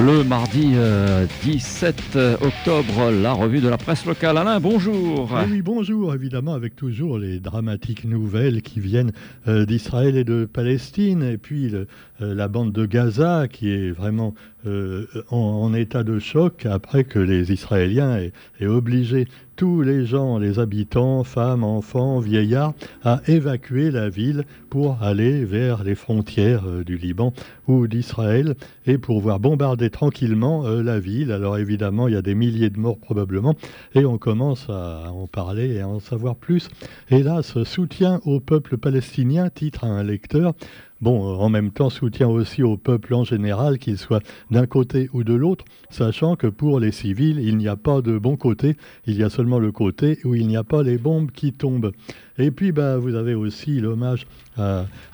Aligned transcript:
Le 0.00 0.24
mardi 0.24 0.72
17 1.42 2.02
euh, 2.16 2.36
octobre, 2.40 3.10
la 3.10 3.32
revue 3.34 3.60
de 3.60 3.68
la 3.68 3.76
presse 3.76 4.04
locale. 4.06 4.38
Alain, 4.38 4.58
bonjour. 4.58 5.30
oui, 5.48 5.62
bonjour, 5.62 6.14
évidemment, 6.14 6.54
avec 6.54 6.74
toujours 6.74 7.18
les 7.18 7.38
dramatiques 7.38 8.04
nouvelles 8.04 8.62
qui 8.62 8.80
viennent 8.80 9.12
euh, 9.46 9.66
d'Israël 9.66 10.16
et 10.16 10.24
de 10.24 10.44
Palestine, 10.44 11.22
et 11.22 11.36
puis 11.36 11.72
euh, 11.74 11.84
la 12.20 12.48
bande 12.48 12.72
de 12.72 12.86
Gaza 12.86 13.46
qui 13.48 13.70
est 13.70 13.90
vraiment 13.90 14.34
en, 15.30 15.74
état 15.74 16.02
de 16.02 16.18
choc 16.18 16.66
après 16.66 17.04
que 17.04 17.18
les 17.18 17.52
Israéliens 17.52 18.18
aient 18.60 18.66
obligé 18.66 19.26
tous 19.56 19.82
les 19.82 20.06
gens, 20.06 20.38
les 20.38 20.58
habitants, 20.58 21.24
femmes, 21.24 21.62
enfants, 21.62 22.18
vieillards, 22.20 22.74
à 23.04 23.20
évacuer 23.26 23.90
la 23.90 24.08
ville 24.08 24.44
pour 24.70 25.02
aller 25.02 25.44
vers 25.44 25.84
les 25.84 25.94
frontières 25.94 26.64
euh, 26.66 26.82
du 26.82 26.96
Liban 26.96 27.32
ou 27.68 27.86
d'Israël 27.86 28.54
et 28.86 28.98
pour 28.98 29.20
voir 29.20 29.38
bombarder 29.40 29.90
tranquillement 29.90 30.66
euh, 30.66 30.82
la 30.82 30.98
ville. 30.98 31.30
Alors 31.30 31.58
évidemment, 31.58 32.08
il 32.08 32.14
y 32.14 32.16
a 32.16 32.22
des 32.22 32.34
milliers 32.34 32.70
de 32.70 32.78
morts 32.78 32.98
probablement 32.98 33.54
et 33.94 34.04
on 34.04 34.18
commence 34.18 34.68
à 34.68 35.12
en 35.12 35.26
parler 35.26 35.74
et 35.74 35.80
à 35.80 35.88
en 35.88 36.00
savoir 36.00 36.36
plus. 36.36 36.68
Hélas, 37.10 37.62
soutien 37.64 38.20
au 38.24 38.40
peuple 38.40 38.78
palestinien, 38.78 39.50
titre 39.50 39.84
à 39.84 39.88
un 39.88 40.02
lecteur, 40.02 40.54
bon, 41.02 41.22
en 41.22 41.48
même 41.50 41.70
temps, 41.70 41.90
soutien 41.90 42.28
aussi 42.28 42.62
au 42.62 42.78
peuple 42.78 43.12
en 43.12 43.24
général, 43.24 43.78
qu'il 43.78 43.98
soit 43.98 44.22
d'un 44.50 44.66
côté 44.66 45.10
ou 45.12 45.24
de 45.24 45.34
l'autre, 45.34 45.64
sachant 45.90 46.36
que 46.36 46.46
pour 46.46 46.80
les 46.80 46.92
civils, 46.92 47.38
il 47.40 47.58
n'y 47.58 47.68
a 47.68 47.76
pas 47.76 48.00
de 48.00 48.16
bon 48.16 48.36
côté, 48.36 48.76
il 49.06 49.16
y 49.16 49.22
a 49.22 49.28
seulement 49.28 49.58
le 49.58 49.72
côté 49.72 50.18
où 50.24 50.34
il 50.34 50.46
n'y 50.46 50.56
a 50.56 50.64
pas 50.64 50.82
les 50.82 50.96
bombes 50.96 51.30
qui 51.30 51.52
tombent. 51.52 51.92
Et 52.38 52.50
puis, 52.50 52.72
bah, 52.72 52.96
vous 52.96 53.14
avez 53.14 53.34
aussi 53.34 53.78
l'hommage, 53.78 54.26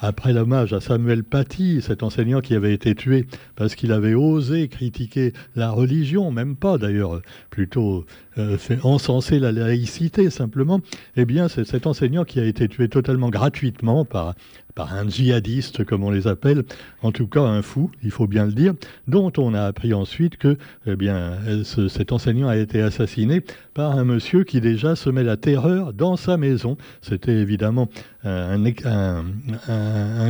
après 0.00 0.32
l'hommage 0.32 0.72
à 0.72 0.80
Samuel 0.80 1.24
Paty, 1.24 1.80
cet 1.82 2.02
enseignant 2.02 2.40
qui 2.40 2.54
avait 2.54 2.72
été 2.72 2.94
tué 2.94 3.26
parce 3.56 3.74
qu'il 3.74 3.92
avait 3.92 4.14
osé 4.14 4.68
critiquer 4.68 5.32
la 5.56 5.70
religion, 5.70 6.30
même 6.30 6.56
pas 6.56 6.78
d'ailleurs, 6.78 7.20
plutôt 7.50 8.04
euh, 8.38 8.56
fait 8.56 8.78
encenser 8.84 9.38
la 9.38 9.50
laïcité 9.50 10.30
simplement. 10.30 10.80
Eh 11.16 11.24
bien, 11.24 11.48
c'est 11.48 11.64
cet 11.64 11.86
enseignant 11.86 12.24
qui 12.24 12.38
a 12.38 12.44
été 12.44 12.68
tué 12.68 12.88
totalement 12.88 13.30
gratuitement 13.30 14.04
par 14.04 14.34
par 14.78 14.94
un 14.94 15.08
djihadiste, 15.08 15.84
comme 15.84 16.04
on 16.04 16.10
les 16.12 16.28
appelle, 16.28 16.62
en 17.02 17.10
tout 17.10 17.26
cas 17.26 17.42
un 17.42 17.62
fou, 17.62 17.90
il 18.04 18.12
faut 18.12 18.28
bien 18.28 18.46
le 18.46 18.52
dire, 18.52 18.74
dont 19.08 19.32
on 19.36 19.52
a 19.52 19.62
appris 19.62 19.92
ensuite 19.92 20.36
que 20.36 20.56
eh 20.86 20.94
bien, 20.94 21.36
cet 21.64 22.12
enseignant 22.12 22.46
a 22.46 22.56
été 22.56 22.80
assassiné 22.80 23.42
par 23.74 23.98
un 23.98 24.04
monsieur 24.04 24.44
qui 24.44 24.60
déjà 24.60 24.94
semait 24.94 25.24
la 25.24 25.36
terreur 25.36 25.92
dans 25.92 26.16
sa 26.16 26.36
maison. 26.36 26.76
C'était 27.02 27.34
évidemment 27.34 27.88
un, 28.24 28.62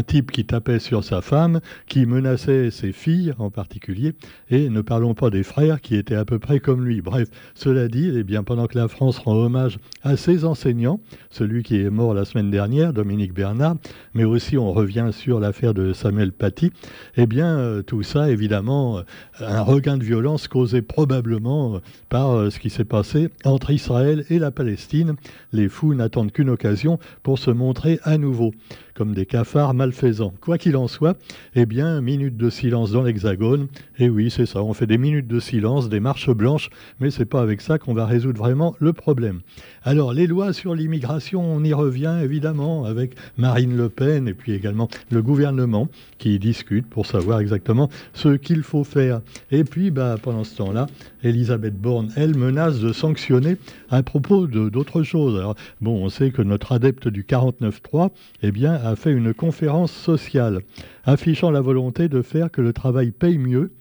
type 0.07 0.31
qui 0.31 0.45
tapait 0.47 0.79
sur 0.79 1.05
sa 1.05 1.21
femme, 1.21 1.61
qui 1.87 2.07
menaçait 2.07 2.71
ses 2.71 2.93
filles 2.93 3.35
en 3.39 3.51
particulier, 3.51 4.15
et 4.51 4.71
ne 4.71 4.81
parlons 4.81 5.15
pas 5.15 5.29
des 5.29 5.43
frères 5.43 5.81
qui 5.81 5.97
étaient 5.97 6.15
à 6.15 6.25
peu 6.25 6.39
près 6.39 6.61
comme 6.61 6.85
lui. 6.85 7.03
Bref, 7.03 7.29
cela 7.55 7.89
dit, 7.89 8.11
eh 8.15 8.25
bien, 8.25 8.43
pendant 8.43 8.67
que 8.67 8.79
la 8.79 8.89
France 8.89 9.19
rend 9.19 9.35
hommage 9.35 9.79
à 10.03 10.17
ses 10.17 10.45
enseignants, 10.45 11.01
celui 11.31 11.63
qui 11.63 11.81
est 11.81 11.91
mort 11.91 12.15
la 12.15 12.25
semaine 12.25 12.51
dernière, 12.51 12.93
Dominique 12.93 13.35
Bernard, 13.35 13.77
mais 14.15 14.25
aussi 14.25 14.38
on 14.57 14.73
revient 14.73 15.09
sur 15.13 15.41
l'affaire 15.41 15.75
de 15.75 15.93
Samuel 15.93 16.33
Paty, 16.33 16.73
eh 17.17 17.27
bien, 17.27 17.59
euh, 17.59 17.83
tout 17.83 18.03
ça, 18.03 18.31
évidemment, 18.31 18.99
euh, 18.99 19.03
un 19.41 19.63
regain 19.63 19.97
de 19.97 20.05
violence 20.05 20.49
causé 20.49 20.83
probablement 20.83 21.77
euh, 21.77 21.79
par 22.09 22.51
ce 22.51 22.59
qui 22.59 22.71
s'est 22.71 22.85
passé 22.85 23.31
entre 23.45 23.71
Israël 23.71 24.25
et 24.31 24.39
la 24.39 24.51
Palestine. 24.51 25.17
Les 25.53 25.69
fous 25.69 25.95
n'attendent 25.95 26.33
qu'une 26.33 26.51
occasion 26.51 26.99
pour 27.23 27.39
se 27.39 27.51
montrer 27.51 27.99
à 28.05 28.19
nouveau 28.19 28.53
comme 28.99 29.15
des 29.15 29.27
cafards 29.27 29.75
malfaisants. 29.75 30.35
Quoi 30.41 30.59
qu'il 30.59 30.77
en 30.77 30.89
soit, 30.89 31.17
eh 31.55 31.67
bien, 31.67 32.01
minute 32.01 32.37
de 32.37 32.51
silence 32.51 32.91
dans 32.91 33.05
l'Hexagone. 33.05 33.69
Et 34.01 34.09
oui, 34.09 34.29
c'est 34.29 34.45
ça, 34.45 34.61
on 34.61 34.75
fait 34.75 34.89
des 34.89 34.99
minutes 34.99 35.29
de 35.29 35.39
silence, 35.39 35.89
des 35.89 36.01
marches 36.01 36.31
blanches, 36.31 36.69
mais 36.99 37.13
c'est 37.13 37.25
pas 37.25 37.41
avec 37.41 37.61
ça 37.61 37.79
qu'on 37.79 37.95
va 37.95 38.07
résoudre 38.07 38.39
vraiment 38.39 38.75
le 38.81 38.93
problème. 38.93 39.43
Alors, 39.85 40.13
les 40.13 40.27
lois 40.27 40.53
sur 40.53 40.75
l'immigration, 40.75 41.41
on 41.41 41.63
y 41.63 41.73
revient 41.73 42.19
évidemment 42.21 42.87
avec 42.87 43.15
Marine 43.37 43.77
Le 43.77 43.89
Pen 43.89 44.27
et 44.27 44.35
puis 44.35 44.51
également 44.51 44.89
le 45.13 45.23
gouvernement 45.23 45.89
qui 46.19 46.41
discute 46.41 46.87
pour 46.89 47.07
savoir 47.07 47.39
exactement 47.39 47.89
ce 48.15 48.31
qu'il 48.31 48.65
faut 48.65 48.83
faire. 48.83 49.21
Et 49.53 49.63
puis, 49.63 49.93
bah, 49.93 50.17
pendant 50.21 50.43
ce 50.43 50.57
temps-là, 50.57 50.89
Elisabeth 51.23 51.81
Borne, 51.81 52.11
elle, 52.17 52.37
menace 52.37 52.81
de 52.81 52.93
sanctionner 52.93 53.59
à 53.91 54.03
propos 54.03 54.49
d'autres 54.49 55.05
choses. 55.05 55.39
Alors, 55.39 55.55
bon, 55.81 56.05
on 56.05 56.09
sait 56.09 56.31
que 56.31 56.43
notre 56.43 56.73
adepte 56.73 57.07
du 57.07 57.23
49.3, 57.23 58.11
eh 58.43 58.51
bien, 58.51 58.75
a 58.89 58.97
fait 58.97 59.13
une 59.13 59.35
conférence 59.35 59.93
sociale 59.93 60.61
affichant 61.05 61.51
la 61.51 61.61
volonté 61.61 62.09
de 62.09 62.23
faire 62.23 62.51
que 62.51 62.61
le 62.61 62.73
travail 62.73 63.11
paye 63.11 63.39
mieux. 63.39 63.73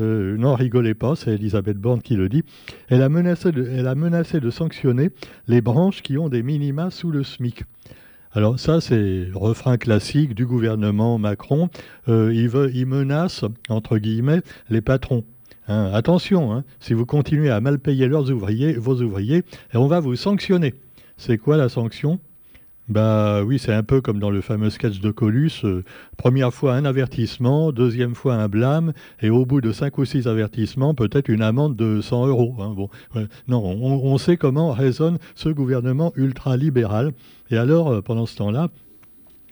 Euh, 0.00 0.36
n'en 0.36 0.54
rigolez 0.54 0.94
pas, 0.94 1.16
c'est 1.16 1.34
Elisabeth 1.34 1.76
Borne 1.76 2.02
qui 2.02 2.14
le 2.14 2.28
dit. 2.28 2.42
Elle 2.88 3.02
a, 3.02 3.08
menacé 3.08 3.52
de, 3.52 3.68
elle 3.68 3.86
a 3.86 3.94
menacé 3.94 4.40
de 4.40 4.50
sanctionner 4.50 5.10
les 5.48 5.60
branches 5.60 6.02
qui 6.02 6.18
ont 6.18 6.28
des 6.28 6.42
minima 6.42 6.90
sous 6.90 7.10
le 7.10 7.24
SMIC. 7.24 7.64
Alors 8.32 8.60
ça, 8.60 8.80
c'est 8.80 9.24
le 9.24 9.36
refrain 9.36 9.76
classique 9.76 10.34
du 10.34 10.46
gouvernement 10.46 11.18
Macron. 11.18 11.70
Euh, 12.08 12.32
il, 12.34 12.48
veut, 12.48 12.70
il 12.74 12.86
menace, 12.86 13.44
entre 13.68 13.98
guillemets, 13.98 14.42
les 14.70 14.80
patrons. 14.80 15.24
Hein, 15.66 15.90
attention, 15.92 16.52
hein, 16.52 16.64
si 16.80 16.94
vous 16.94 17.06
continuez 17.06 17.50
à 17.50 17.60
mal 17.60 17.78
payer 17.78 18.06
leurs 18.06 18.30
ouvriers, 18.30 18.74
vos 18.74 19.02
ouvriers, 19.02 19.42
on 19.74 19.86
va 19.86 20.00
vous 20.00 20.16
sanctionner. 20.16 20.74
C'est 21.16 21.38
quoi 21.38 21.56
la 21.56 21.68
sanction? 21.68 22.20
Bah 22.88 23.42
oui, 23.44 23.58
c'est 23.58 23.72
un 23.72 23.82
peu 23.82 24.00
comme 24.00 24.18
dans 24.18 24.30
le 24.30 24.40
fameux 24.40 24.70
sketch 24.70 25.00
de 25.00 25.10
Colus. 25.10 25.64
Euh, 25.64 25.84
première 26.16 26.54
fois 26.54 26.74
un 26.74 26.86
avertissement, 26.86 27.70
deuxième 27.70 28.14
fois 28.14 28.34
un 28.36 28.48
blâme, 28.48 28.94
et 29.20 29.28
au 29.28 29.44
bout 29.44 29.60
de 29.60 29.72
cinq 29.72 29.98
ou 29.98 30.06
six 30.06 30.26
avertissements, 30.26 30.94
peut-être 30.94 31.28
une 31.28 31.42
amende 31.42 31.76
de 31.76 32.00
100 32.00 32.26
euros. 32.28 32.54
Hein, 32.58 33.26
non, 33.46 33.62
on, 33.62 34.16
sait 34.16 34.38
comment 34.38 34.72
raisonne 34.72 35.18
ce 35.34 35.50
gouvernement 35.50 36.12
ultra-libéral. 36.16 37.12
Et 37.50 37.58
alors, 37.58 37.88
euh, 37.88 38.00
pendant 38.00 38.24
ce 38.24 38.36
temps-là, 38.36 38.68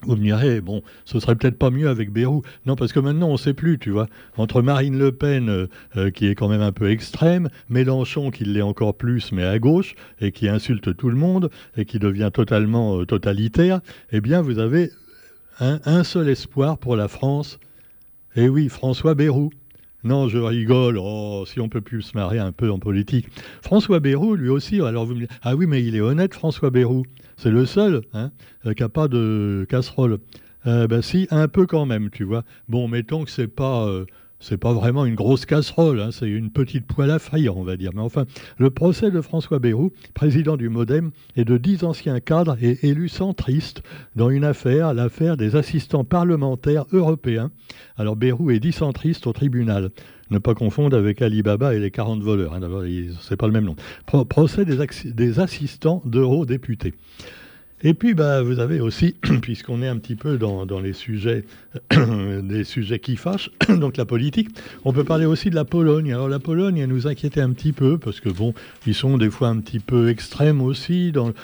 vous 0.02 0.16
me 0.16 0.22
direz, 0.22 0.60
bon, 0.60 0.82
ce 1.04 1.18
serait 1.18 1.36
peut-être 1.36 1.58
pas 1.58 1.70
mieux 1.70 1.88
avec 1.88 2.12
Bérou. 2.12 2.42
Non, 2.66 2.76
parce 2.76 2.92
que 2.92 3.00
maintenant, 3.00 3.28
on 3.28 3.32
ne 3.32 3.38
sait 3.38 3.54
plus, 3.54 3.78
tu 3.78 3.90
vois. 3.90 4.08
Entre 4.36 4.62
Marine 4.62 4.98
Le 4.98 5.12
Pen, 5.12 5.48
euh, 5.48 5.66
euh, 5.96 6.10
qui 6.10 6.26
est 6.26 6.34
quand 6.34 6.48
même 6.48 6.60
un 6.60 6.72
peu 6.72 6.90
extrême, 6.90 7.48
Mélenchon, 7.68 8.30
qui 8.30 8.44
l'est 8.44 8.62
encore 8.62 8.94
plus, 8.94 9.32
mais 9.32 9.44
à 9.44 9.58
gauche, 9.58 9.94
et 10.20 10.32
qui 10.32 10.48
insulte 10.48 10.96
tout 10.96 11.08
le 11.08 11.16
monde, 11.16 11.50
et 11.76 11.84
qui 11.86 11.98
devient 11.98 12.30
totalement 12.32 13.00
euh, 13.00 13.06
totalitaire, 13.06 13.80
eh 14.12 14.20
bien, 14.20 14.42
vous 14.42 14.58
avez 14.58 14.90
un, 15.60 15.80
un, 15.86 16.04
seul 16.04 16.28
espoir 16.28 16.78
pour 16.78 16.96
la 16.96 17.08
France. 17.08 17.58
Eh 18.36 18.48
oui, 18.48 18.68
François 18.68 19.14
Bérou. 19.14 19.50
Non, 20.06 20.28
je 20.28 20.38
rigole. 20.38 20.98
Oh, 21.00 21.42
si 21.48 21.58
on 21.58 21.68
peut 21.68 21.80
plus 21.80 22.02
se 22.02 22.16
marrer 22.16 22.38
un 22.38 22.52
peu 22.52 22.70
en 22.70 22.78
politique. 22.78 23.26
François 23.60 23.98
Bérou, 23.98 24.36
lui 24.36 24.48
aussi. 24.48 24.80
Alors 24.80 25.04
vous 25.04 25.14
me 25.14 25.20
dites, 25.22 25.30
ah 25.42 25.56
oui, 25.56 25.66
mais 25.66 25.82
il 25.82 25.96
est 25.96 26.00
honnête, 26.00 26.32
François 26.32 26.70
Bérou. 26.70 27.02
C'est 27.36 27.50
le 27.50 27.66
seul 27.66 28.02
hein, 28.12 28.30
euh, 28.66 28.72
qui 28.72 28.82
n'a 28.82 28.88
pas 28.88 29.08
de 29.08 29.66
casserole. 29.68 30.18
Euh, 30.68 30.86
ben 30.86 31.02
si, 31.02 31.26
un 31.32 31.48
peu 31.48 31.66
quand 31.66 31.86
même, 31.86 32.10
tu 32.10 32.22
vois. 32.22 32.44
Bon, 32.68 32.86
mettons 32.86 33.24
que 33.24 33.30
c'est 33.32 33.48
pas 33.48 33.88
euh, 33.88 34.06
c'est 34.40 34.58
pas 34.58 34.72
vraiment 34.72 35.06
une 35.06 35.14
grosse 35.14 35.46
casserole, 35.46 36.00
hein, 36.00 36.10
c'est 36.12 36.28
une 36.28 36.50
petite 36.50 36.86
poêle 36.86 37.10
à 37.10 37.18
frire, 37.18 37.56
on 37.56 37.62
va 37.62 37.76
dire. 37.76 37.90
Mais 37.94 38.02
enfin, 38.02 38.24
le 38.58 38.70
procès 38.70 39.10
de 39.10 39.20
François 39.20 39.58
Bayrou, 39.58 39.92
président 40.14 40.56
du 40.56 40.68
Modem, 40.68 41.10
et 41.36 41.44
de 41.44 41.56
dix 41.56 41.84
anciens 41.84 42.20
cadres 42.20 42.56
et 42.60 42.78
élus 42.86 43.08
centristes 43.08 43.82
dans 44.14 44.30
une 44.30 44.44
affaire, 44.44 44.94
l'affaire 44.94 45.36
des 45.36 45.56
assistants 45.56 46.04
parlementaires 46.04 46.84
européens. 46.92 47.50
Alors 47.96 48.16
Bayrou 48.16 48.50
est 48.50 48.60
dit 48.60 48.72
centriste 48.72 49.26
au 49.26 49.32
tribunal. 49.32 49.90
Ne 50.30 50.38
pas 50.38 50.54
confondre 50.54 50.96
avec 50.96 51.22
Alibaba 51.22 51.74
et 51.74 51.78
les 51.78 51.90
40 51.90 52.20
voleurs. 52.20 52.52
Hein, 52.54 52.60
D'abord, 52.60 52.82
c'est 53.20 53.36
pas 53.36 53.46
le 53.46 53.52
même 53.52 53.64
nom. 53.64 53.76
procès 54.28 54.64
des, 54.64 54.78
des 55.04 55.40
assistants 55.40 56.02
d'eurodéputés. 56.04 56.94
Et 57.82 57.92
puis, 57.92 58.14
bah, 58.14 58.42
vous 58.42 58.58
avez 58.58 58.80
aussi, 58.80 59.16
puisqu'on 59.42 59.82
est 59.82 59.88
un 59.88 59.98
petit 59.98 60.14
peu 60.14 60.38
dans, 60.38 60.80
les 60.80 60.94
sujets, 60.94 61.44
des 62.42 62.64
sujets 62.64 62.98
qui 62.98 63.16
fâchent, 63.16 63.50
donc 63.68 63.98
la 63.98 64.06
politique, 64.06 64.48
on 64.86 64.94
peut 64.94 65.04
parler 65.04 65.26
aussi 65.26 65.50
de 65.50 65.54
la 65.54 65.66
Pologne. 65.66 66.10
Alors 66.12 66.28
la 66.28 66.38
Pologne, 66.38 66.78
elle 66.78 66.88
nous 66.88 67.06
inquiétait 67.06 67.42
un 67.42 67.50
petit 67.50 67.72
peu, 67.72 67.98
parce 67.98 68.20
que 68.20 68.30
bon, 68.30 68.54
ils 68.86 68.94
sont 68.94 69.18
des 69.18 69.28
fois 69.28 69.48
un 69.48 69.60
petit 69.60 69.80
peu 69.80 70.08
extrêmes 70.08 70.62
aussi 70.62 71.12
dans, 71.12 71.34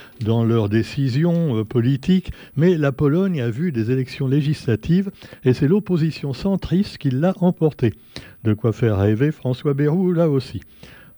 leurs 0.45 0.71
décisions 0.71 1.59
euh, 1.59 1.65
politiques, 1.65 2.33
mais 2.57 2.79
la 2.79 2.93
Pologne 2.93 3.43
a 3.43 3.51
vu 3.51 3.71
des 3.71 3.91
élections 3.91 4.27
législatives, 4.27 5.11
et 5.45 5.53
c'est 5.53 5.69
l'opposition 5.69 6.33
centriste 6.33 6.97
qui 6.97 7.11
l'a 7.11 7.35
emporté. 7.41 7.93
De 8.45 8.55
quoi 8.55 8.73
faire 8.73 8.99
rêver 8.99 9.33
François 9.33 9.75
Bayrou 9.75 10.13
là 10.13 10.31
aussi. 10.31 10.63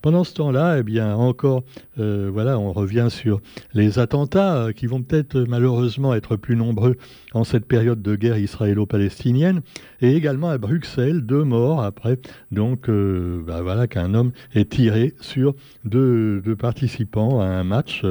Pendant 0.05 0.23
ce 0.23 0.35
temps-là, 0.35 0.77
eh 0.77 0.83
bien, 0.83 1.15
encore, 1.15 1.63
euh, 1.97 2.29
voilà, 2.31 2.59
on 2.59 2.71
revient 2.71 3.07
sur 3.09 3.41
les 3.73 3.97
attentats 3.97 4.55
euh, 4.55 4.71
qui 4.71 4.85
vont 4.85 5.01
peut-être 5.01 5.39
malheureusement 5.49 6.13
être 6.13 6.35
plus 6.35 6.55
nombreux 6.55 6.95
en 7.33 7.43
cette 7.43 7.65
période 7.65 8.03
de 8.03 8.15
guerre 8.15 8.37
israélo-palestinienne, 8.37 9.61
et 10.01 10.15
également 10.15 10.49
à 10.49 10.59
Bruxelles, 10.59 11.21
deux 11.21 11.43
morts 11.43 11.81
après, 11.81 12.19
donc, 12.51 12.87
euh, 12.87 13.41
bah, 13.47 13.63
voilà, 13.63 13.87
qu'un 13.87 14.13
homme 14.13 14.31
est 14.53 14.69
tiré 14.69 15.15
sur 15.21 15.55
deux, 15.85 16.39
participants 16.59 17.41
à 17.41 17.45
un 17.45 17.63
match 17.63 18.03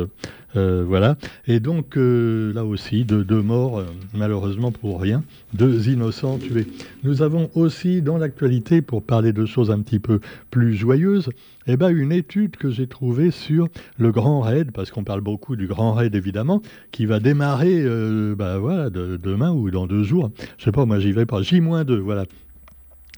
voilà. 0.54 1.16
Et 1.46 1.60
donc, 1.60 1.96
là 1.96 2.64
aussi, 2.64 3.04
deux, 3.04 3.42
morts, 3.42 3.82
malheureusement 4.14 4.72
pour 4.72 5.00
rien, 5.00 5.22
deux 5.52 5.88
innocents 5.88 6.38
tués. 6.38 6.66
Nous 7.02 7.22
avons 7.22 7.50
aussi 7.54 8.02
dans 8.02 8.18
l'actualité, 8.18 8.82
pour 8.82 9.02
parler 9.02 9.32
de 9.32 9.46
choses 9.46 9.70
un 9.70 9.80
petit 9.80 9.98
peu 9.98 10.20
plus 10.50 10.74
joyeuses, 10.74 11.28
eh 11.66 11.76
ben, 11.76 11.88
une 11.88 12.12
étude 12.12 12.56
que 12.56 12.70
j'ai 12.70 12.86
trouvée 12.86 13.30
sur 13.30 13.68
le 13.98 14.12
Grand 14.12 14.40
Raid, 14.40 14.70
parce 14.72 14.90
qu'on 14.90 15.04
parle 15.04 15.22
beaucoup 15.22 15.56
du 15.56 15.66
Grand 15.66 15.92
Raid 15.92 16.14
évidemment, 16.14 16.62
qui 16.92 17.06
va 17.06 17.20
démarrer 17.20 17.84
bah, 18.36 18.58
voilà, 18.58 18.90
demain 18.90 19.50
ou 19.50 19.70
dans 19.70 19.86
deux 19.86 20.02
jours. 20.02 20.30
Je 20.58 20.64
sais 20.64 20.72
pas, 20.72 20.84
moi 20.84 20.98
j'y 20.98 21.12
vais 21.12 21.26
pas. 21.26 21.42
J-2, 21.42 21.98
voilà. 21.98 22.24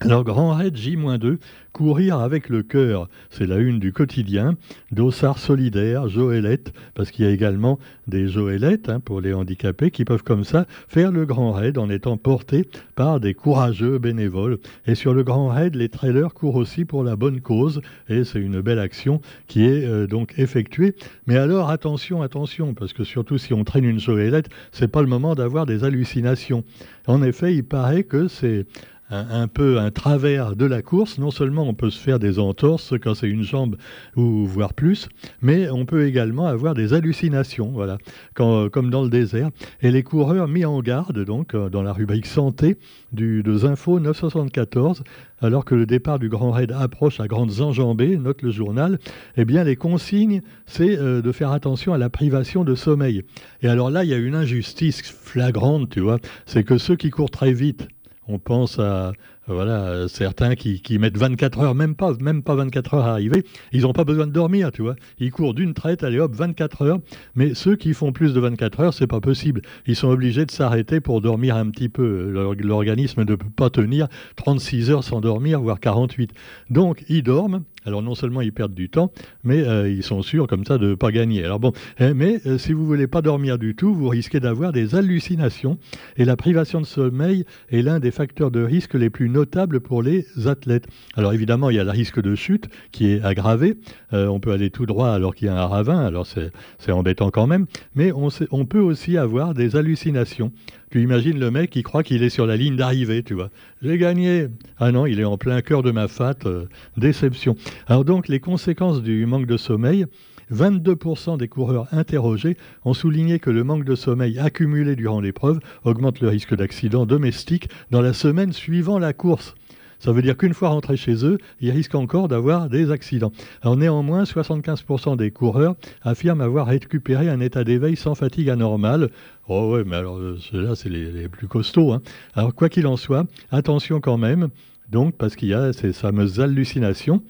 Alors, 0.03 0.25
Grand 0.25 0.53
Raid 0.53 0.77
J-2, 0.77 1.39
courir 1.73 2.19
avec 2.19 2.51
le 2.51 2.63
cœur, 2.63 3.09
c'est 3.31 3.47
la 3.47 3.57
une 3.57 3.79
du 3.79 3.95
quotidien. 3.95 4.55
Dossard 4.93 5.39
solidaire, 5.39 6.07
Joëlette, 6.07 6.75
parce 6.95 7.11
qu'il 7.11 7.25
y 7.25 7.29
a 7.29 7.31
également 7.31 7.79
des 8.07 8.29
Joëlettes 8.29 8.91
hein, 8.91 9.01
pour 9.01 9.23
les 9.23 9.33
handicapés 9.33 9.91
qui 9.91 10.05
peuvent 10.05 10.23
comme 10.23 10.45
ça 10.45 10.67
faire 10.87 11.13
le 11.13 11.25
Grand 11.25 11.53
Raid 11.53 11.79
en 11.79 11.89
étant 11.89 12.19
portés 12.19 12.69
par 12.95 13.21
des 13.21 13.33
courageux 13.33 13.99
bénévoles. 13.99 14.59
Et 14.87 14.95
sur 14.95 15.15
le 15.15 15.25
Grand 15.25 15.49
Raid, 15.49 15.75
les 15.75 15.89
trailers 15.89 16.35
courent 16.35 16.57
aussi 16.57 16.85
pour 16.85 17.03
la 17.03 17.17
bonne 17.17 17.41
cause 17.41 17.81
et 18.11 18.25
c'est 18.25 18.41
une 18.41 18.61
belle 18.61 18.79
action 18.79 19.23
qui 19.47 19.65
est 19.65 19.87
euh, 19.87 20.07
donc 20.07 20.35
effectuée. 20.39 20.95
Mais 21.27 21.39
alors, 21.39 21.71
attention, 21.71 22.21
attention, 22.21 22.75
parce 22.75 22.93
que 22.93 23.05
surtout 23.05 23.39
si 23.39 23.55
on 23.55 23.65
traîne 23.65 23.85
une 23.85 24.01
Joëlette, 24.01 24.51
c'est 24.73 24.89
pas 24.89 25.01
le 25.01 25.09
moment 25.09 25.35
d'avoir 25.35 25.65
des 25.65 25.85
hallucinations. 25.85 26.65
En 27.07 27.23
effet, 27.23 27.55
il 27.55 27.65
paraît 27.65 28.05
que 28.05 28.29
c'est 28.29 28.67
un, 29.11 29.49
peu 29.49 29.79
un 29.79 29.91
travers 29.91 30.57
de 30.57 30.67
la 30.67 30.83
course. 30.83 31.19
Non 31.19 31.31
seulement 31.31 31.69
on 31.69 31.75
peut 31.75 31.91
se 31.91 31.99
faire 31.99 32.19
des 32.19 32.39
entorses 32.39 32.95
quand 33.01 33.15
c'est 33.15 33.29
une 33.29 33.43
jambe 33.43 33.77
ou 34.17 34.47
voire 34.47 34.75
plus, 34.75 35.09
mais 35.43 35.69
on 35.71 35.87
peut 35.87 36.07
également 36.07 36.47
avoir 36.47 36.75
des 36.75 36.93
hallucinations, 36.93 37.71
voilà, 37.73 37.99
comme 38.35 38.91
dans 38.91 39.03
le 39.03 39.09
désert. 39.09 39.51
Et 39.81 39.91
les 39.91 40.03
coureurs 40.03 40.49
mis 40.49 40.65
en 40.65 40.81
garde, 40.81 41.25
donc 41.25 41.55
euh, 41.55 41.69
dans 41.69 41.83
la 41.83 41.93
rubrique 41.93 42.27
santé 42.27 42.77
du, 43.13 43.43
de 43.43 43.57
Zinfo 43.57 44.01
974, 44.01 45.03
alors 45.41 45.65
que 45.65 45.75
le 45.75 45.87
départ 45.87 46.19
du 46.19 46.29
Grand 46.29 46.51
Raid 46.51 46.73
approche 46.73 47.21
à 47.21 47.27
grandes 47.27 47.61
enjambées, 47.61 48.17
note 48.17 48.43
le 48.43 48.51
journal, 48.51 48.99
eh 49.37 49.45
bien 49.45 49.65
les 49.65 49.77
consignes, 49.77 50.41
c'est 50.67 50.99
euh, 50.99 51.23
de 51.23 51.33
faire 51.33 51.53
attention 51.53 51.93
à 51.93 51.99
la 51.99 52.11
privation 52.11 52.65
de 52.65 52.75
sommeil. 52.75 53.23
Et 53.63 53.69
alors 53.69 53.91
là, 53.91 54.05
il 54.05 54.11
y 54.11 54.15
a 54.15 54.19
une 54.19 54.35
injustice 54.35 55.03
flagrante, 55.03 55.91
tu 55.91 56.01
vois, 56.01 56.19
c'est 56.47 56.65
que 56.65 56.79
ceux 56.79 56.97
qui 56.97 57.11
courent 57.11 57.31
très 57.31 57.53
vite, 57.53 57.89
on 58.29 58.39
pense 58.39 58.79
à 58.79 59.13
voilà, 59.49 60.09
certains 60.09 60.55
qui, 60.57 60.99
mettent 60.99 61.19
24 61.19 61.61
heures, 61.61 61.75
même 61.75 61.95
pas, 61.95 62.15
même 62.21 62.43
pas 62.43 62.55
24 62.57 62.95
heures 62.95 63.05
à 63.05 63.13
arriver, 63.13 63.45
ils 63.73 63.83
n'ont 63.83 63.93
pas 63.93 64.05
besoin 64.05 64.27
de 64.27 64.33
dormir, 64.33 64.73
tu 64.73 64.83
vois. 64.83 64.97
Ils 65.19 65.31
courent 65.31 65.55
d'une 65.55 65.75
traite, 65.75 66.03
allez 66.03 66.19
hop, 66.19 66.35
24 66.35 66.83
heures. 66.83 66.99
Mais 67.35 67.55
ceux 67.55 67.77
qui 67.77 67.95
font 67.95 68.13
plus 68.13 68.35
de 68.35 68.41
24 68.41 68.81
heures, 68.81 68.95
c'est 68.95 69.07
pas 69.07 69.21
possible. 69.21 69.63
Ils 69.87 69.97
sont 69.97 70.09
obligés 70.09 70.47
de 70.47 70.51
s'arrêter 70.51 71.01
pour 71.01 71.21
dormir 71.21 71.57
un 71.57 71.71
petit 71.71 71.89
peu. 71.89 72.29
L'organisme 72.59 73.21
ne 73.21 73.35
peut 73.35 73.47
pas 73.55 73.71
tenir 73.71 74.09
36 74.37 74.91
heures 74.91 75.05
sans 75.05 75.21
dormir, 75.21 75.61
voire 75.61 75.81
48. 75.81 76.33
Donc, 76.71 77.05
ils 77.09 77.23
dorment, 77.23 77.63
alors 77.85 78.03
non 78.03 78.15
seulement 78.15 78.41
ils 78.41 78.53
perdent 78.53 78.75
du 78.75 78.89
temps, 78.89 79.13
mais 79.45 79.63
euh, 79.63 79.89
ils 79.89 80.03
sont 80.03 80.23
sûrs 80.23 80.49
comme 80.49 80.65
ça 80.65 80.77
de 80.77 80.89
ne 80.89 80.95
pas 80.95 81.13
gagner. 81.13 81.45
Alors 81.45 81.61
bon, 81.61 81.73
eh, 82.01 82.15
mais 82.15 82.41
euh, 82.47 82.59
si 82.59 82.73
vous 82.73 82.85
voulez 82.85 83.07
pas 83.07 83.23
dormir 83.23 83.59
du 83.59 83.77
tout, 83.77 83.95
vous 83.95 84.09
risquez 84.09 84.41
d'avoir 84.41 84.73
des 84.73 84.95
hallucinations. 84.95 85.79
Et 86.17 86.25
la 86.25 86.37
privation 86.37 86.81
de 86.81 86.87
sommeil 86.87 87.45
est 87.71 87.83
l'un 87.83 88.01
des 88.01 88.11
facteurs 88.11 88.51
de 88.51 88.61
risque 88.61 88.95
les 88.95 89.11
plus 89.11 89.29
notables 89.37 89.81
pour 89.81 90.03
les 90.03 90.27
athlètes. 90.47 90.87
Alors 91.15 91.35
évidemment, 91.35 91.69
il 91.69 91.77
y 91.77 91.79
a 91.79 91.85
le 91.85 91.91
risque 91.91 92.21
de 92.23 92.35
chute 92.35 92.69
qui 92.91 93.11
est 93.11 93.23
aggravé. 93.23 93.77
Euh, 94.15 94.27
on 94.29 94.41
peut 94.41 94.53
aller 94.53 94.71
tout 94.71 94.87
droit 94.87 95.11
alors 95.11 95.35
qu'il 95.35 95.47
y 95.47 95.51
a 95.51 95.61
un 95.63 95.67
ravin, 95.67 96.01
alors 96.01 96.27
c'est 96.27 96.93
embêtant 96.93 97.31
quand 97.31 97.47
même. 97.47 97.67
Mais 97.95 98.13
on, 98.13 98.29
on 98.51 98.65
peut 98.65 98.81
aussi 98.81 99.19
avoir 99.19 99.53
des 99.53 99.77
hallucinations. 99.77 100.53
Tu 100.91 101.03
imagines 101.03 101.39
le 101.39 101.51
mec 101.51 101.71
qui 101.71 101.83
croit 101.83 102.03
qu'il 102.03 102.23
est 102.23 102.31
sur 102.31 102.47
la 102.47 102.57
ligne 102.57 102.77
d'arrivée, 102.77 103.23
tu 103.23 103.35
vois. 103.35 103.51
J'ai 103.83 103.99
gagné. 103.99 104.49
Ah 104.79 104.91
non, 104.91 105.05
il 105.05 105.21
est 105.21 105.25
en 105.25 105.37
plein 105.37 105.61
cœur 105.61 105.83
de 105.83 105.91
ma 105.91 106.09
fat. 106.09 106.37
Euh, 106.47 106.65
déception. 106.97 107.57
Alors 107.89 108.05
donc, 108.05 108.29
les 108.29 108.41
conséquences 108.41 109.03
du 109.03 109.27
manque 109.27 109.47
de 109.47 109.59
sommeil. 109.59 110.07
22% 110.53 111.39
des 111.39 111.49
coureurs 111.49 111.89
interrogés 111.93 112.57
ont 112.85 112.95
souligné 112.95 113.39
que 113.39 113.51
le 113.51 113.65
manque 113.65 113.85
de 113.85 113.95
sommeil 113.95 114.39
accumulé 114.39 114.97
durant 114.97 115.21
l'épreuve 115.21 115.61
augmente 115.85 116.21
le 116.21 116.29
risque 116.29 116.55
d'accident 116.55 117.07
domestique 117.07 117.69
dans 117.91 118.01
la 118.01 118.13
semaine 118.13 118.53
suivant 118.53 118.99
la 118.99 119.13
course. 119.13 119.55
Ça 119.99 120.13
veut 120.13 120.23
dire 120.23 120.37
qu'une 120.37 120.55
fois 120.55 120.69
rentrés 120.69 120.97
chez 120.97 121.25
eux, 121.25 121.39
ils 121.61 121.71
risquent 121.71 121.95
encore 121.95 122.29
d'avoir 122.29 122.69
des 122.69 122.91
accidents. 122.91 123.33
Alors 123.63 123.77
néanmoins, 123.77 124.25
75% 124.25 125.17
des 125.17 125.31
coureurs 125.31 125.75
affirment 126.03 126.43
avoir 126.43 126.67
récupéré 126.67 127.29
un 127.29 127.41
état 127.41 127.65
d'éveil 127.65 127.97
sans 127.97 128.15
fatigue 128.15 128.51
anormale. 128.51 129.11
Oh 129.49 129.73
ouais, 129.73 129.85
mais 129.85 129.97
alors 129.97 130.19
euh, 130.19 130.39
ceux-là, 130.39 130.75
c'est 130.75 130.91
les, 130.91 131.29
plus 131.29 131.49
costauds. 131.49 131.93
Hein. 131.93 132.03
Alors 132.35 132.55
quoi 132.55 132.69
qu'il 132.69 132.87
en 132.87 132.97
soit, 132.97 133.27
attention 133.51 134.01
quand 134.01 134.19
même, 134.19 134.49
donc 134.91 135.17
parce 135.17 135.35
qu'il 135.35 135.49
y 135.49 135.55
a 135.55 135.73
ces 135.73 135.93
fameuses 135.93 136.41
hallucinations. 136.41 137.23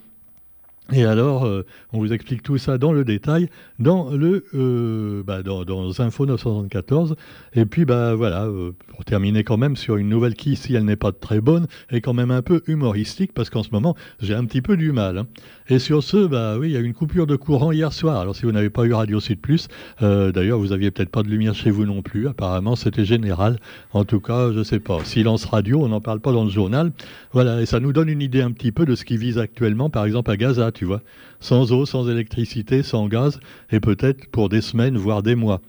Et 0.92 1.04
alors, 1.04 1.44
euh, 1.44 1.66
on 1.92 1.98
vous 1.98 2.12
explique 2.12 2.44
tout 2.44 2.58
ça 2.58 2.78
dans 2.78 2.92
le 2.92 3.04
détail 3.04 3.48
dans 3.80 4.10
le 4.10 4.44
euh, 4.54 5.24
bah, 5.24 5.42
dans, 5.42 5.64
Info 5.98 6.26
974. 6.26 7.16
Et 7.54 7.66
puis, 7.66 7.84
bah 7.84 8.14
voilà, 8.14 8.44
euh, 8.44 8.70
pour 8.86 9.04
terminer 9.04 9.42
quand 9.42 9.56
même 9.56 9.74
sur 9.74 9.96
une 9.96 10.08
nouvelle 10.08 10.34
qui, 10.34 10.54
si 10.54 10.74
elle 10.74 10.84
n'est 10.84 10.94
pas 10.94 11.10
très 11.10 11.40
bonne, 11.40 11.66
est 11.90 12.00
quand 12.00 12.14
même 12.14 12.30
un 12.30 12.42
peu 12.42 12.62
humoristique 12.68 13.32
parce 13.34 13.50
qu'en 13.50 13.64
ce 13.64 13.70
moment, 13.72 13.96
j'ai 14.20 14.34
un 14.34 14.44
petit 14.44 14.62
peu 14.62 14.76
du 14.76 14.92
mal. 14.92 15.18
Hein. 15.18 15.26
Et 15.68 15.80
sur 15.80 16.04
ce, 16.04 16.24
bah 16.28 16.56
oui, 16.56 16.68
il 16.68 16.72
y 16.72 16.76
a 16.76 16.80
une 16.80 16.94
coupure 16.94 17.26
de 17.26 17.34
courant 17.34 17.72
hier 17.72 17.92
soir. 17.92 18.20
Alors, 18.20 18.36
si 18.36 18.44
vous 18.44 18.52
n'avez 18.52 18.70
pas 18.70 18.84
eu 18.84 18.92
Radio 18.92 19.18
Sud 19.18 19.40
Plus, 19.40 19.66
d'ailleurs, 20.00 20.60
vous 20.60 20.70
aviez 20.70 20.92
peut-être 20.92 21.10
pas 21.10 21.24
de 21.24 21.28
lumière 21.28 21.56
chez 21.56 21.70
vous 21.70 21.84
non 21.84 22.02
plus. 22.02 22.28
Apparemment, 22.28 22.76
c'était 22.76 23.04
général. 23.04 23.58
En 23.92 24.04
tout 24.04 24.20
cas, 24.20 24.52
je 24.52 24.62
sais 24.62 24.78
pas. 24.78 25.04
Silence 25.04 25.44
radio, 25.46 25.82
on 25.82 25.88
n'en 25.88 26.00
parle 26.00 26.20
pas 26.20 26.30
dans 26.30 26.44
le 26.44 26.50
journal. 26.50 26.92
Voilà, 27.32 27.60
et 27.60 27.66
ça 27.66 27.80
nous 27.80 27.92
donne 27.92 28.08
une 28.08 28.22
idée 28.22 28.42
un 28.42 28.52
petit 28.52 28.70
peu 28.70 28.86
de 28.86 28.94
ce 28.94 29.04
qui 29.04 29.16
vise 29.16 29.38
actuellement, 29.38 29.90
par 29.90 30.04
exemple 30.04 30.30
à 30.30 30.36
Gaza 30.36 30.70
tu 30.76 30.84
vois. 30.84 31.02
Sans 31.40 31.72
eau, 31.72 31.86
sans 31.86 32.08
électricité, 32.08 32.82
sans 32.82 33.08
gaz, 33.08 33.40
et 33.70 33.80
peut-être 33.80 34.30
pour 34.30 34.48
des 34.48 34.60
semaines, 34.60 34.96
voire 34.96 35.22
des 35.22 35.34
mois. 35.34 35.60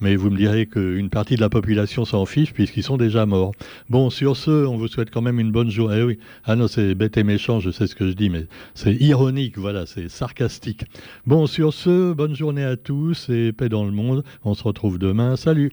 Mais 0.00 0.14
vous 0.14 0.30
me 0.30 0.36
direz 0.36 0.66
qu'une 0.66 1.10
partie 1.10 1.34
de 1.34 1.40
la 1.40 1.48
population 1.48 2.04
s'en 2.04 2.24
fiche 2.24 2.52
puisqu'ils 2.52 2.84
sont 2.84 2.96
déjà 2.96 3.26
morts. 3.26 3.52
Bon, 3.88 4.10
sur 4.10 4.36
ce, 4.36 4.64
on 4.64 4.76
vous 4.76 4.86
souhaite 4.86 5.10
quand 5.10 5.22
même 5.22 5.40
une 5.40 5.50
bonne 5.50 5.70
journée. 5.70 5.98
Eh 5.98 6.02
oui. 6.04 6.18
Ah 6.44 6.54
non, 6.54 6.68
c'est 6.68 6.94
bête 6.94 7.16
et 7.16 7.24
méchant, 7.24 7.58
je 7.58 7.70
sais 7.70 7.88
ce 7.88 7.96
que 7.96 8.06
je 8.06 8.12
dis, 8.12 8.30
mais 8.30 8.46
c'est 8.74 8.94
ironique, 8.94 9.58
voilà, 9.58 9.86
c'est 9.86 10.08
sarcastique. 10.08 10.84
Bon, 11.26 11.46
sur 11.46 11.72
ce, 11.74 12.12
bonne 12.12 12.36
journée 12.36 12.64
à 12.64 12.76
tous 12.76 13.28
et 13.28 13.52
paix 13.52 13.68
dans 13.68 13.84
le 13.84 13.90
monde. 13.90 14.22
On 14.44 14.54
se 14.54 14.62
retrouve 14.62 14.98
demain. 14.98 15.34
Salut 15.34 15.72